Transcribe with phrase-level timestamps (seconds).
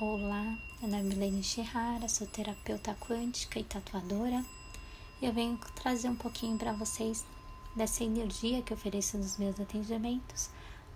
[0.00, 4.44] Olá, meu nome é Milene Shihara, sou terapeuta quântica e tatuadora.
[5.20, 7.26] E eu venho trazer um pouquinho para vocês
[7.74, 10.50] dessa energia que ofereço nos meus atendimentos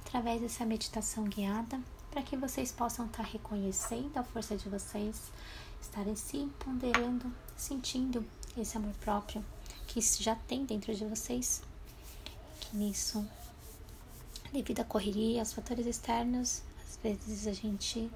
[0.00, 1.78] através dessa meditação guiada,
[2.10, 5.30] para que vocês possam estar tá reconhecendo a força de vocês,
[5.78, 8.24] estarem se ponderando, sentindo
[8.56, 9.44] esse amor próprio
[9.86, 11.62] que já tem dentro de vocês.
[12.60, 13.28] Que nisso,
[14.50, 18.10] devido à correria, aos fatores externos, às vezes a gente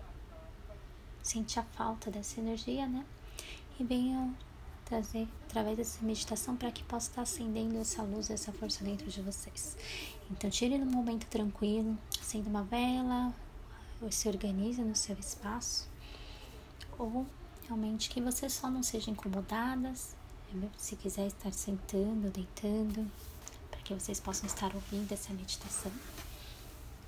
[1.22, 3.04] sente a falta dessa energia, né?
[3.78, 4.34] E venham
[4.84, 9.22] trazer através dessa meditação para que possa estar acendendo essa luz, essa força dentro de
[9.22, 9.76] vocês.
[10.30, 13.32] Então, tire no momento tranquilo, acenda uma vela,
[14.02, 15.88] ou se organize no seu espaço,
[16.98, 17.26] ou
[17.66, 20.16] realmente que vocês só não sejam incomodadas,
[20.76, 23.08] se quiser estar sentando, deitando,
[23.70, 25.92] para que vocês possam estar ouvindo essa meditação,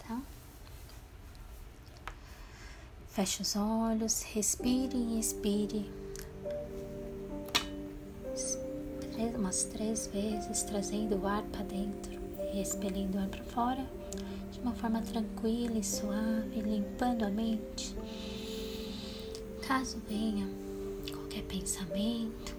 [0.06, 0.20] tá?
[3.12, 5.84] Feche os olhos, respire e expire.
[9.36, 12.10] Umas três vezes, trazendo o ar para dentro
[12.54, 13.86] e expelindo o ar para fora,
[14.50, 17.94] de uma forma tranquila e suave, limpando a mente.
[19.60, 20.48] Caso venha
[21.12, 22.56] qualquer pensamento,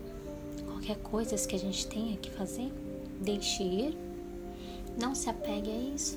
[0.68, 2.72] qualquer coisa que a gente tenha que fazer,
[3.20, 3.98] deixe ir,
[5.02, 6.16] não se apegue a isso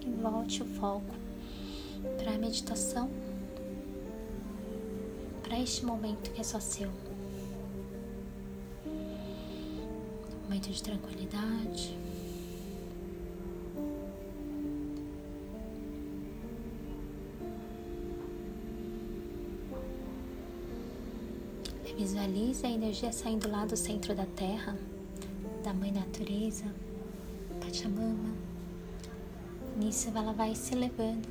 [0.00, 1.14] e volte o foco
[2.16, 3.10] para a meditação
[5.54, 6.90] para este momento que é só seu.
[10.42, 11.96] Momento de tranquilidade.
[21.96, 24.76] Visualize a energia saindo lá do centro da Terra,
[25.62, 26.64] da Mãe Natureza,
[27.60, 28.34] Pachamama.
[29.76, 31.28] Nisso ela vai se elevando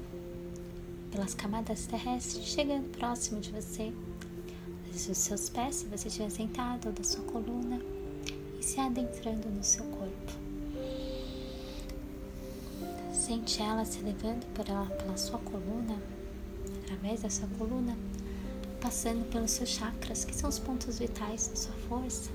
[1.11, 3.91] pelas camadas terrestres, chegando próximo de você
[4.95, 7.81] os seus pés, se você estiver sentado, ou da sua coluna,
[8.59, 10.33] e se adentrando no seu corpo.
[13.11, 15.97] Sente ela se elevando pela, pela sua coluna,
[16.83, 17.97] através da sua coluna,
[18.81, 22.31] passando pelos seus chakras, que são os pontos vitais da sua força,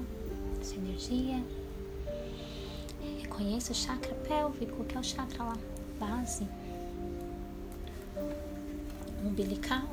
[0.59, 1.45] da sua energia.
[3.21, 5.57] Reconheça o chakra pélvico, que é o chakra lá,
[6.01, 6.47] base,
[9.25, 9.89] umbilical,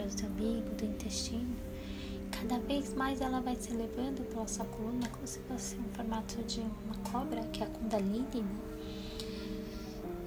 [0.00, 1.56] umbigo, do intestino.
[2.30, 6.42] Cada vez mais ela vai se elevando pela sua coluna como se fosse um formato
[6.44, 8.26] de uma cobra, que é a Kundalini.
[8.34, 8.56] Né?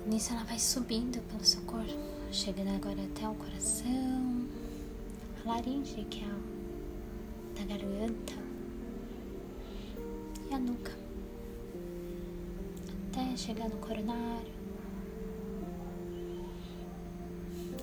[0.05, 1.97] Nisso ela vai subindo pelo seu corpo,
[2.31, 4.45] chegando agora até o coração,
[5.43, 6.55] a laringe, que é a
[7.59, 8.33] da garganta,
[10.49, 10.91] e a nuca,
[13.09, 14.54] até chegar no coronário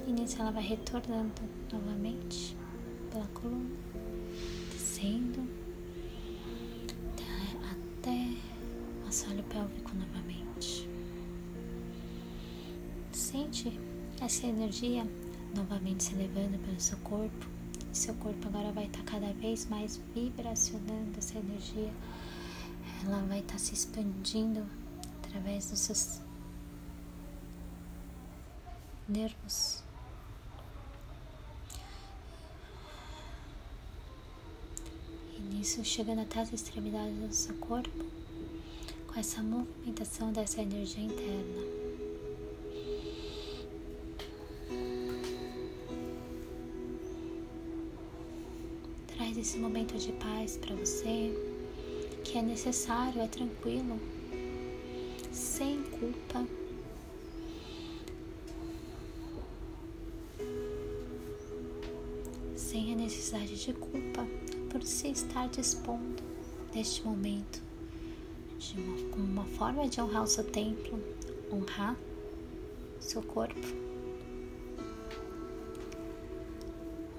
[0.07, 1.43] E nisso ela vai retornando
[1.73, 2.57] novamente
[3.11, 3.71] pela coluna,
[4.73, 5.49] descendo
[7.71, 8.35] até
[9.05, 10.89] o assoalho pélvico novamente.
[13.13, 13.79] Sente
[14.21, 15.07] essa energia
[15.55, 17.47] novamente se elevando pelo seu corpo.
[17.93, 21.93] Seu corpo agora vai estar cada vez mais vibracionando essa energia.
[23.05, 24.67] Ela vai estar se expandindo
[25.23, 26.21] através dos seus
[29.09, 29.85] nervos
[35.63, 38.05] isso chegando até as extremidades do seu corpo,
[39.07, 41.63] com essa movimentação dessa energia interna.
[49.07, 51.33] Traz esse momento de paz para você,
[52.25, 54.01] que é necessário, é tranquilo,
[55.31, 56.45] sem culpa.
[62.57, 64.27] Sem a necessidade de culpa
[64.73, 66.23] por se estar dispondo
[66.75, 67.63] neste momento
[68.59, 70.99] de uma, como uma forma de honrar o seu templo,
[71.53, 71.95] honrar
[72.99, 73.61] seu corpo,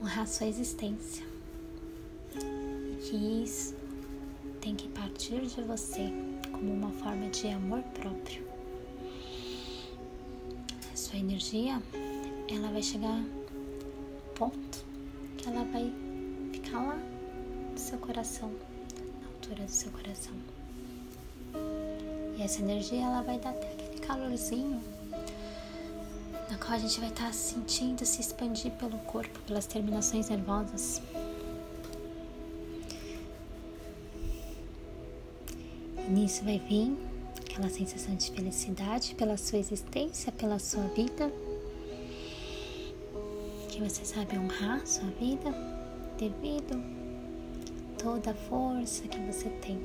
[0.01, 1.23] honrar sua existência.
[2.35, 3.75] E que isso
[4.59, 6.11] tem que partir de você
[6.51, 8.43] como uma forma de amor próprio.
[10.91, 11.79] A sua energia,
[12.49, 14.83] ela vai chegar a ponto
[15.37, 15.93] que ela vai
[16.51, 17.12] ficar lá
[17.93, 18.51] seu coração,
[19.21, 20.33] na altura do seu coração.
[22.35, 24.81] E essa energia ela vai dar até aquele calorzinho
[26.49, 31.03] na qual a gente vai estar sentindo se expandir pelo corpo, pelas terminações nervosas.
[35.95, 36.97] E nisso vai vir
[37.41, 41.31] aquela sensação de felicidade pela sua existência, pela sua vida.
[43.69, 45.51] que você sabe honrar sua vida
[46.17, 47.03] devido
[48.03, 49.79] toda a força que você tem,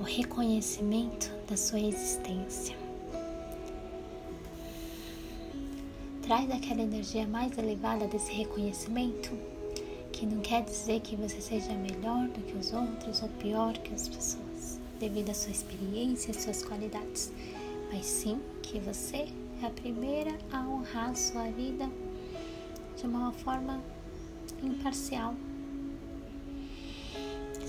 [0.00, 2.76] o reconhecimento da sua existência.
[6.22, 9.30] Traz aquela energia mais elevada desse reconhecimento,
[10.10, 13.94] que não quer dizer que você seja melhor do que os outros ou pior que
[13.94, 17.32] as pessoas, devido à sua experiência e suas qualidades,
[17.92, 19.28] mas sim que você
[19.62, 21.88] é a primeira a honrar a sua vida
[22.96, 23.80] de uma forma
[24.64, 25.32] imparcial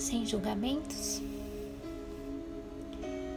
[0.03, 1.21] sem julgamentos,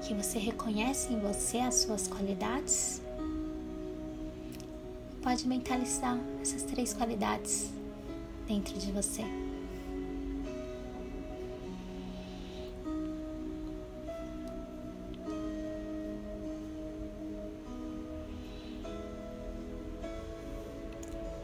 [0.03, 3.01] que você reconhece em você as suas qualidades.
[5.23, 7.71] Pode mentalizar essas três qualidades
[8.49, 9.23] dentro de você.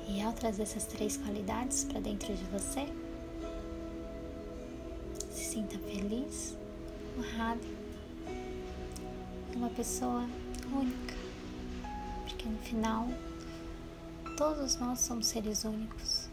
[0.09, 2.87] E ao trazer essas três qualidades para dentro de você,
[5.53, 6.57] sinta feliz,
[7.19, 7.61] honrado,
[9.55, 10.27] uma pessoa
[10.73, 11.15] única,
[12.25, 13.07] porque no final
[14.39, 16.31] todos nós somos seres únicos.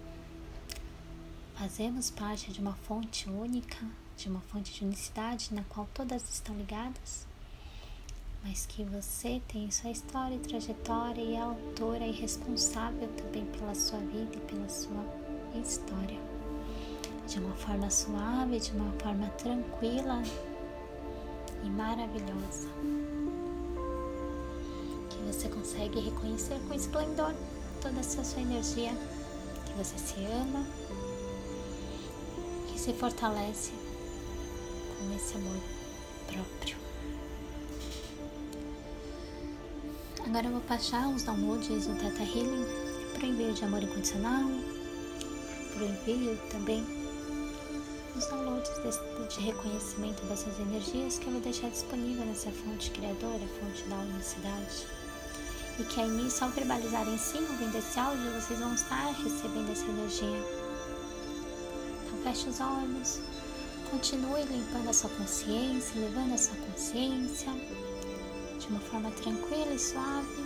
[1.54, 3.86] Fazemos parte de uma fonte única,
[4.16, 7.28] de uma fonte de unicidade na qual todas estão ligadas,
[8.42, 13.76] mas que você tem sua história e trajetória e é autora e responsável também pela
[13.76, 15.04] sua vida e pela sua
[15.62, 16.29] história
[17.30, 20.24] de uma forma suave, de uma forma tranquila
[21.64, 22.68] e maravilhosa.
[25.10, 27.34] Que você consegue reconhecer com esplendor
[27.82, 28.92] toda essa sua energia,
[29.66, 30.66] que você se ama,
[32.68, 33.74] que se fortalece
[34.98, 35.58] com esse amor
[36.26, 36.78] próprio.
[40.26, 42.66] Agora eu vou passar os downloads do Tata Healing
[43.14, 44.46] para o envio de amor incondicional,
[45.74, 46.99] para o envio também
[48.16, 48.70] os downloads
[49.30, 54.88] de reconhecimento dessas energias que eu vou deixar disponível nessa fonte criadora, fonte da unicidade.
[55.80, 59.86] E que aí ao verbalizar em si, ouvindo esse áudio, vocês vão estar recebendo essa
[59.86, 60.44] energia.
[62.06, 63.20] Então feche os olhos,
[63.92, 67.52] continue limpando a sua consciência, levando a sua consciência
[68.60, 70.46] de uma forma tranquila e suave.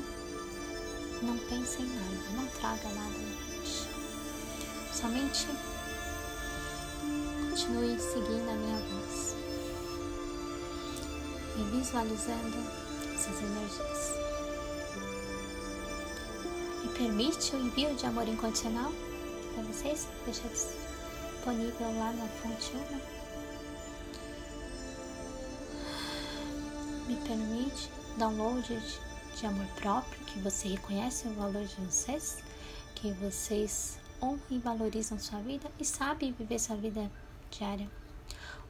[1.22, 3.88] Não pense em nada, não traga nada na mente.
[4.94, 5.48] Somente
[7.54, 9.36] Continue seguindo a minha voz
[11.56, 12.58] e visualizando
[13.14, 14.16] essas energias.
[16.82, 18.92] Me permite o envio de amor incondicional
[19.54, 20.08] para vocês?
[20.26, 22.76] Deixa disponível lá na fonte
[27.06, 27.08] 1.
[27.08, 29.00] Me permite download de,
[29.40, 32.40] de amor próprio, que você reconhece o valor de vocês,
[32.96, 37.12] que vocês honram e valorizam sua vida e sabem viver sua vida
[37.58, 37.90] diária,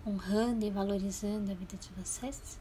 [0.05, 2.59] honrando e valorizando a vida de vocês.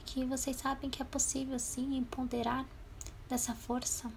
[0.00, 2.64] E que vocês sabem que é possível sim empoderar
[3.28, 4.10] dessa força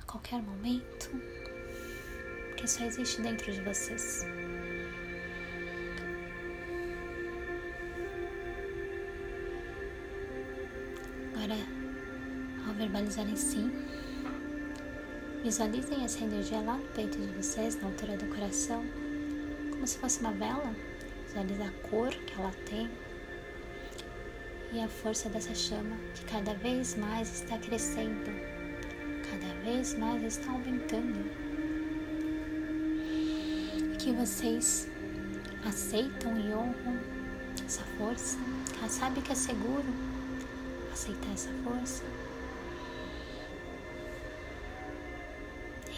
[0.00, 1.10] a qualquer momento,
[2.56, 4.24] que só existe dentro de vocês.
[11.34, 11.56] Agora,
[12.66, 13.70] ao verbalizarem sim,
[15.42, 18.84] visualizem essa energia lá no peito de vocês, na altura do coração
[19.76, 20.74] como se fosse uma vela,
[21.26, 22.90] visualiza a cor que ela tem
[24.72, 28.24] e a força dessa chama que cada vez mais está crescendo,
[29.30, 31.30] cada vez mais está aumentando.
[33.98, 34.88] Que vocês
[35.68, 36.98] aceitam e honram
[37.64, 38.38] essa força,
[38.80, 39.84] que sabe que é seguro
[40.90, 42.02] aceitar essa força.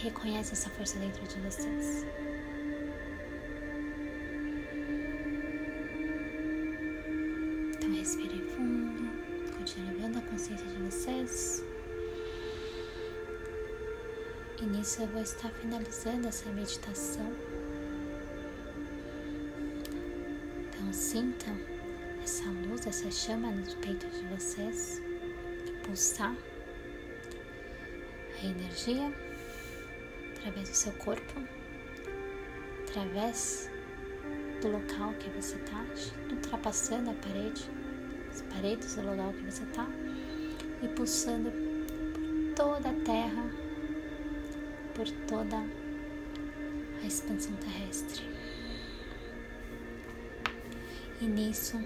[0.03, 2.05] Reconhece essa força dentro de vocês.
[14.79, 17.33] Nisso eu vou estar finalizando essa meditação.
[20.61, 21.59] Então sintam
[22.23, 25.03] essa luz, essa chama no peito de vocês,
[25.85, 26.33] pulsar
[28.41, 29.13] a energia
[30.37, 31.43] através do seu corpo,
[32.87, 33.69] através
[34.63, 35.85] do local que você está,
[36.31, 37.69] ultrapassando a parede
[38.31, 39.89] as paredes do lugar que você está
[40.81, 43.68] e pulsando por toda a terra,
[44.99, 45.57] por toda
[47.01, 48.21] a expansão terrestre.
[51.21, 51.81] E nisso,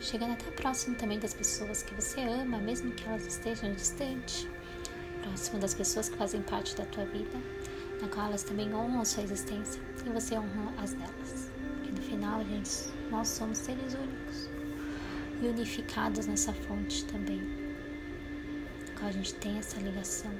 [0.00, 4.48] chegando até próximo também das pessoas que você ama, mesmo que elas estejam distantes,
[5.22, 7.38] próximo das pessoas que fazem parte da tua vida,
[8.02, 11.50] na qual elas também honram sua existência e você honra as delas.
[11.76, 14.50] Porque no final, gente, nós somos seres únicos
[15.40, 17.42] e unificados nessa fonte também,
[18.88, 20.32] na qual a gente tem essa ligação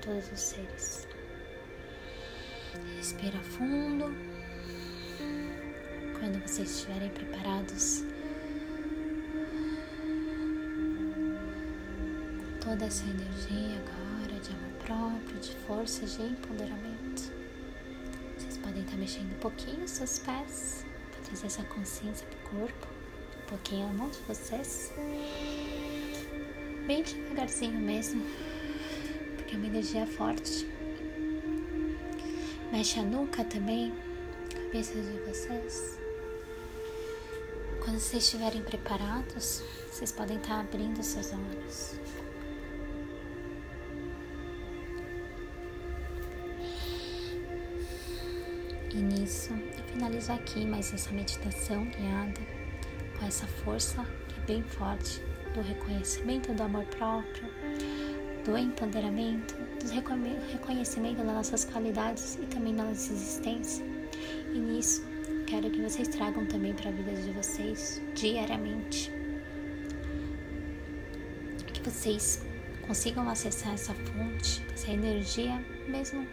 [0.00, 1.19] todos os seres.
[3.00, 4.14] Respira fundo.
[6.18, 8.04] Quando vocês estiverem preparados,
[12.60, 17.32] toda essa energia agora de amor próprio, de força, de empoderamento.
[18.36, 22.60] Vocês podem estar mexendo um pouquinho os seus pés para trazer essa consciência para o
[22.60, 22.86] corpo,
[23.42, 24.92] um pouquinho a mão de vocês.
[26.86, 28.22] Bem devagarzinho mesmo,
[29.38, 30.69] porque é uma energia forte.
[32.72, 33.92] Mexe a nuca também,
[34.54, 35.98] cabeça de vocês.
[37.82, 41.98] Quando vocês estiverem preparados, vocês podem estar abrindo seus olhos.
[48.94, 52.40] E nisso, eu finalizo aqui mais essa meditação guiada
[53.18, 55.20] com essa força que é bem forte
[55.54, 57.50] do reconhecimento do amor próprio,
[58.44, 59.88] do empoderamento, do
[60.52, 63.84] reconhecimento das nossas qualidades e também da nossa existência.
[64.52, 65.02] E nisso,
[65.46, 69.10] quero que vocês tragam também para a vida de vocês diariamente.
[71.72, 72.42] Que vocês
[72.86, 75.58] consigam acessar essa fonte, essa energia,
[75.88, 76.26] mesmo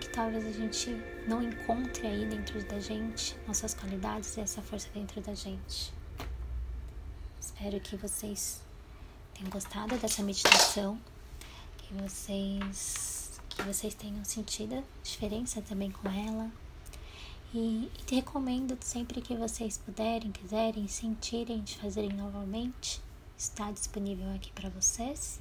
[0.00, 0.96] que talvez a gente
[1.28, 5.92] não encontre aí dentro da gente nossas qualidades e essa força dentro da gente.
[7.40, 8.60] Espero que vocês
[9.34, 10.98] tenham gostado dessa meditação,
[11.92, 16.50] que vocês que vocês tenham sentido a diferença também com ela.
[17.52, 23.02] E, e te recomendo sempre que vocês puderem, quiserem, sentirem de fazerem novamente,
[23.36, 25.38] está disponível aqui para vocês.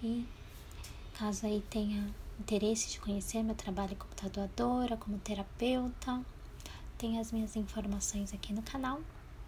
[0.00, 0.24] E
[1.14, 6.24] caso aí tenha interesse de conhecer meu trabalho como tatuadora, como terapeuta,
[6.96, 9.00] tem as minhas informações aqui no canal,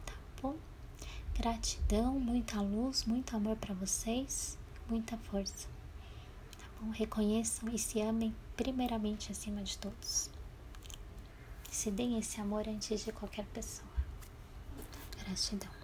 [0.04, 0.56] tá bom?
[1.38, 5.79] Gratidão, muita luz, muito amor para vocês, muita força.
[6.92, 10.30] Reconheçam e se amem primeiramente acima de todos.
[11.70, 13.88] Se deem esse amor antes de qualquer pessoa.
[15.24, 15.79] Gratidão.